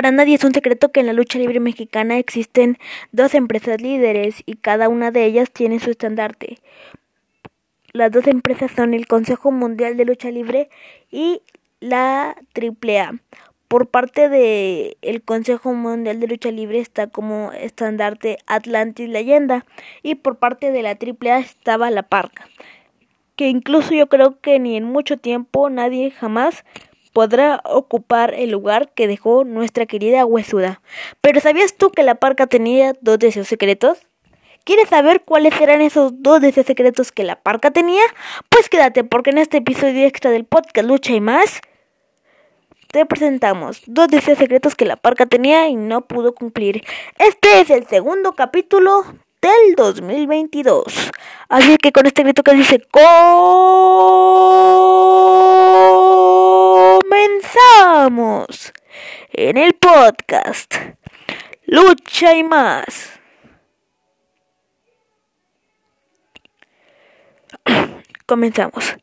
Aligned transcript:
Para 0.00 0.12
nadie 0.12 0.36
es 0.36 0.44
un 0.44 0.54
secreto 0.54 0.92
que 0.92 1.00
en 1.00 1.06
la 1.06 1.12
lucha 1.12 1.38
libre 1.38 1.60
mexicana 1.60 2.16
existen 2.16 2.78
dos 3.12 3.34
empresas 3.34 3.82
líderes 3.82 4.42
y 4.46 4.54
cada 4.54 4.88
una 4.88 5.10
de 5.10 5.26
ellas 5.26 5.50
tiene 5.50 5.78
su 5.78 5.90
estandarte. 5.90 6.56
Las 7.92 8.10
dos 8.10 8.26
empresas 8.26 8.70
son 8.74 8.94
el 8.94 9.06
Consejo 9.06 9.52
Mundial 9.52 9.98
de 9.98 10.06
Lucha 10.06 10.30
Libre 10.30 10.70
y 11.10 11.42
la 11.80 12.34
AAA. 12.54 13.16
Por 13.68 13.88
parte 13.88 14.30
del 14.30 14.96
el 15.02 15.20
Consejo 15.20 15.74
Mundial 15.74 16.18
de 16.18 16.28
Lucha 16.28 16.50
Libre 16.50 16.78
está 16.78 17.08
como 17.08 17.52
estandarte 17.52 18.38
Atlantis 18.46 19.06
Leyenda 19.06 19.66
y 20.02 20.14
por 20.14 20.38
parte 20.38 20.72
de 20.72 20.80
la 20.80 20.92
AAA 20.92 21.40
estaba 21.40 21.90
la 21.90 22.04
Parca, 22.04 22.48
que 23.36 23.48
incluso 23.48 23.92
yo 23.92 24.06
creo 24.06 24.40
que 24.40 24.58
ni 24.60 24.78
en 24.78 24.84
mucho 24.84 25.18
tiempo 25.18 25.68
nadie 25.68 26.10
jamás 26.10 26.64
podrá 27.12 27.60
ocupar 27.64 28.34
el 28.34 28.50
lugar 28.50 28.92
que 28.94 29.06
dejó 29.06 29.44
nuestra 29.44 29.86
querida 29.86 30.24
huesuda. 30.24 30.80
Pero 31.20 31.40
¿sabías 31.40 31.74
tú 31.74 31.90
que 31.90 32.02
la 32.02 32.16
Parca 32.16 32.46
tenía 32.46 32.94
dos 33.00 33.18
deseos 33.18 33.48
secretos? 33.48 33.98
¿Quieres 34.64 34.88
saber 34.90 35.22
cuáles 35.22 35.58
eran 35.60 35.80
esos 35.80 36.22
dos 36.22 36.40
deseos 36.40 36.66
secretos 36.66 37.12
que 37.12 37.24
la 37.24 37.36
parca 37.36 37.70
tenía? 37.70 38.02
Pues 38.50 38.68
quédate 38.68 39.04
porque 39.04 39.30
en 39.30 39.38
este 39.38 39.56
episodio 39.56 40.06
extra 40.06 40.30
del 40.30 40.44
podcast 40.44 40.86
Lucha 40.86 41.12
y 41.14 41.20
más 41.20 41.62
te 42.88 43.06
presentamos 43.06 43.82
dos 43.86 44.08
deseos 44.08 44.38
secretos 44.38 44.74
que 44.74 44.84
la 44.84 44.96
parca 44.96 45.24
tenía 45.26 45.68
y 45.68 45.76
no 45.76 46.02
pudo 46.02 46.34
cumplir. 46.34 46.84
Este 47.18 47.60
es 47.60 47.70
el 47.70 47.86
segundo 47.86 48.34
capítulo 48.34 49.04
del 49.40 49.74
2022. 49.76 50.84
Así 51.48 51.76
que 51.78 51.92
con 51.92 52.06
este 52.06 52.22
grito 52.22 52.42
que 52.42 52.54
dice 52.54 52.80
comenzamos 57.40 58.72
en 59.32 59.56
el 59.56 59.72
podcast 59.74 60.74
Lucha 61.66 62.34
y 62.34 62.44
más. 62.44 63.10
Comenzamos. 68.26 68.96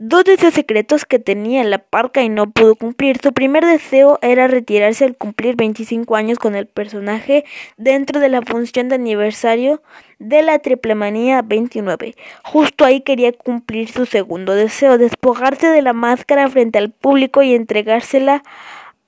Dos 0.00 0.22
deseos 0.22 0.54
secretos 0.54 1.04
que 1.04 1.18
tenía 1.18 1.64
la 1.64 1.78
parca 1.78 2.22
y 2.22 2.28
no 2.28 2.48
pudo 2.48 2.76
cumplir. 2.76 3.18
Su 3.20 3.32
primer 3.32 3.66
deseo 3.66 4.20
era 4.22 4.46
retirarse 4.46 5.04
al 5.04 5.16
cumplir 5.16 5.56
25 5.56 6.14
años 6.14 6.38
con 6.38 6.54
el 6.54 6.66
personaje 6.68 7.44
dentro 7.78 8.20
de 8.20 8.28
la 8.28 8.42
función 8.42 8.88
de 8.88 8.94
aniversario 8.94 9.82
de 10.20 10.42
la 10.42 10.60
Triplemanía 10.60 11.42
29. 11.42 12.14
Justo 12.44 12.84
ahí 12.84 13.00
quería 13.00 13.32
cumplir 13.32 13.90
su 13.90 14.06
segundo 14.06 14.54
deseo, 14.54 14.98
despojarse 14.98 15.66
de 15.66 15.82
la 15.82 15.94
máscara 15.94 16.48
frente 16.48 16.78
al 16.78 16.92
público 16.92 17.42
y 17.42 17.56
entregársela 17.56 18.44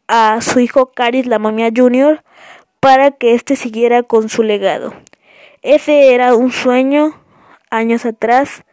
a 0.08 0.40
su 0.40 0.58
hijo 0.58 0.90
Caris 0.90 1.26
la 1.26 1.38
Momia 1.38 1.70
Jr. 1.72 2.24
para 2.80 3.12
que 3.12 3.34
éste 3.34 3.54
siguiera 3.54 4.02
con 4.02 4.28
su 4.28 4.42
legado. 4.42 4.92
Ese 5.62 6.12
era 6.12 6.34
un 6.34 6.50
sueño 6.50 7.14
años 7.70 8.04
atrás 8.04 8.64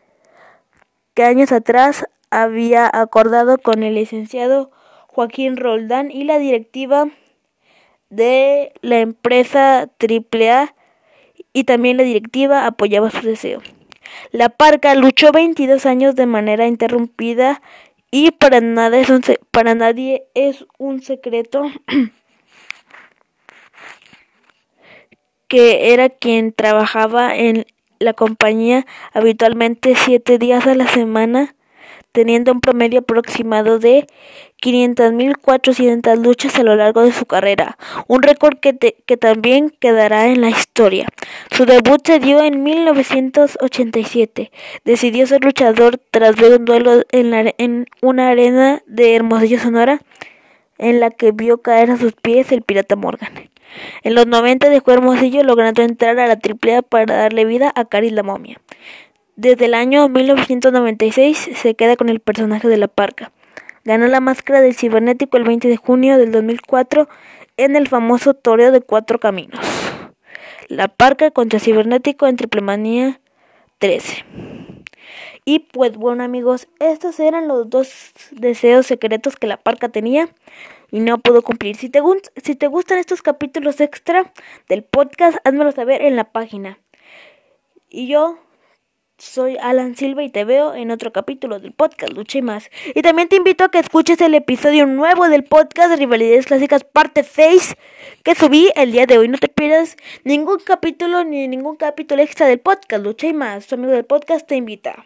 que 1.17 1.23
años 1.23 1.51
atrás 1.51 2.05
había 2.29 2.87
acordado 2.93 3.57
con 3.57 3.81
el 3.81 3.95
licenciado 3.95 4.69
Joaquín 5.07 5.57
Roldán 5.57 6.11
y 6.11 6.25
la 6.25 6.37
directiva 6.37 7.07
de 8.11 8.71
la 8.83 8.99
empresa 8.99 9.89
AAA 9.99 10.75
y 11.53 11.63
también 11.63 11.97
la 11.97 12.03
directiva 12.03 12.67
apoyaba 12.67 13.09
su 13.09 13.25
deseo. 13.25 13.63
La 14.31 14.49
Parca 14.49 14.93
luchó 14.93 15.31
22 15.31 15.87
años 15.87 16.13
de 16.13 16.27
manera 16.27 16.67
interrumpida 16.67 17.63
y 18.11 18.29
para, 18.29 18.61
nada 18.61 18.99
es 18.99 19.09
un 19.09 19.23
para 19.49 19.73
nadie 19.73 20.27
es 20.35 20.67
un 20.77 21.01
secreto 21.01 21.63
que 25.47 25.93
era 25.93 26.09
quien 26.09 26.53
trabajaba 26.53 27.35
en 27.35 27.65
la 27.99 28.13
compañía 28.13 28.85
habitualmente 29.13 29.95
siete 29.95 30.37
días 30.37 30.67
a 30.67 30.75
la 30.75 30.87
semana, 30.87 31.55
teniendo 32.11 32.51
un 32.51 32.61
promedio 32.61 32.99
aproximado 33.01 33.79
de 33.79 34.07
500.400 34.61 36.15
luchas 36.17 36.57
a 36.57 36.63
lo 36.63 36.75
largo 36.75 37.03
de 37.03 37.11
su 37.11 37.25
carrera, 37.25 37.77
un 38.07 38.23
récord 38.23 38.57
que, 38.59 38.75
que 39.05 39.17
también 39.17 39.69
quedará 39.79 40.27
en 40.27 40.41
la 40.41 40.49
historia. 40.49 41.07
Su 41.51 41.65
debut 41.65 42.05
se 42.05 42.19
dio 42.19 42.43
en 42.43 42.63
1987. 42.63 44.51
Decidió 44.83 45.27
ser 45.27 45.43
luchador 45.43 45.99
tras 46.11 46.35
ver 46.35 46.59
un 46.59 46.65
duelo 46.65 47.03
en, 47.11 47.31
la, 47.31 47.53
en 47.57 47.85
una 48.01 48.29
arena 48.29 48.81
de 48.87 49.15
Hermosillo, 49.15 49.59
Sonora, 49.59 50.01
en 50.79 50.99
la 50.99 51.11
que 51.11 51.31
vio 51.31 51.61
caer 51.61 51.91
a 51.91 51.97
sus 51.97 52.13
pies 52.13 52.51
el 52.51 52.61
pirata 52.63 52.95
Morgan. 52.95 53.31
En 54.03 54.15
los 54.15 54.27
90 54.27 54.69
dejó 54.69 54.91
Hermosillo 54.91 55.43
logrando 55.43 55.81
entrar 55.81 56.19
a 56.19 56.27
la 56.27 56.33
AAA 56.33 56.81
para 56.81 57.15
darle 57.15 57.45
vida 57.45 57.71
a 57.75 57.85
Caris 57.85 58.11
la 58.11 58.23
momia. 58.23 58.59
Desde 59.35 59.65
el 59.65 59.73
año 59.73 60.09
1996 60.09 61.49
se 61.55 61.75
queda 61.75 61.95
con 61.95 62.09
el 62.09 62.19
personaje 62.19 62.67
de 62.67 62.77
la 62.77 62.87
parca. 62.87 63.31
Ganó 63.83 64.07
la 64.07 64.19
máscara 64.19 64.61
del 64.61 64.75
cibernético 64.75 65.37
el 65.37 65.43
20 65.43 65.67
de 65.67 65.77
junio 65.77 66.17
del 66.17 66.31
2004 66.31 67.07
en 67.57 67.75
el 67.75 67.87
famoso 67.87 68.33
toreo 68.33 68.71
de 68.71 68.81
cuatro 68.81 69.19
caminos. 69.19 69.59
La 70.67 70.87
parca 70.87 71.31
contra 71.31 71.59
cibernético 71.59 72.27
en 72.27 72.35
Triplemanía 72.35 73.21
13. 73.79 74.25
Y 75.49 75.59
pues 75.59 75.95
bueno 75.95 76.25
amigos, 76.25 76.67
estos 76.81 77.21
eran 77.21 77.47
los 77.47 77.69
dos 77.69 78.11
deseos 78.31 78.85
secretos 78.85 79.37
que 79.37 79.47
la 79.47 79.55
parca 79.55 79.87
tenía 79.87 80.27
y 80.91 80.99
no 80.99 81.19
pudo 81.19 81.41
cumplir. 81.41 81.77
Si 81.77 81.87
te, 81.87 82.01
si 82.43 82.55
te 82.55 82.67
gustan 82.67 82.97
estos 82.97 83.21
capítulos 83.21 83.79
extra 83.79 84.33
del 84.67 84.83
podcast, 84.83 85.37
házmelo 85.45 85.71
saber 85.71 86.01
en 86.01 86.17
la 86.17 86.33
página. 86.33 86.79
Y 87.89 88.07
yo 88.09 88.37
soy 89.17 89.55
Alan 89.61 89.95
Silva 89.95 90.21
y 90.21 90.29
te 90.29 90.43
veo 90.43 90.75
en 90.75 90.91
otro 90.91 91.13
capítulo 91.13 91.59
del 91.59 91.71
podcast 91.71 92.11
Lucha 92.11 92.39
y 92.39 92.41
más. 92.41 92.69
Y 92.93 93.01
también 93.01 93.29
te 93.29 93.37
invito 93.37 93.63
a 93.63 93.71
que 93.71 93.79
escuches 93.79 94.19
el 94.19 94.33
episodio 94.33 94.85
nuevo 94.85 95.29
del 95.29 95.45
podcast 95.45 95.91
de 95.91 95.95
Rivalidades 95.95 96.45
Clásicas 96.45 96.83
parte 96.83 97.23
6 97.23 97.77
que 98.23 98.35
subí 98.35 98.69
el 98.75 98.91
día 98.91 99.05
de 99.05 99.17
hoy. 99.17 99.29
No 99.29 99.37
te 99.37 99.47
pierdas 99.47 99.95
ningún 100.25 100.59
capítulo 100.59 101.23
ni 101.23 101.47
ningún 101.47 101.77
capítulo 101.77 102.21
extra 102.21 102.47
del 102.47 102.59
podcast 102.59 103.01
Lucha 103.01 103.27
y 103.27 103.33
más. 103.33 103.67
Tu 103.67 103.75
amigo 103.75 103.93
del 103.93 104.03
podcast 104.03 104.45
te 104.45 104.57
invita. 104.57 105.05